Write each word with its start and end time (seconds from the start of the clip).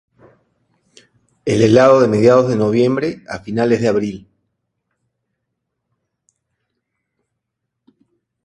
Está 1.45 1.63
helado 1.65 1.99
de 2.01 2.07
mediados 2.07 2.49
de 2.49 2.55
noviembre 2.55 3.21
a 3.29 3.37
finales 3.41 3.81
de 3.81 3.87
abril. 3.87 4.29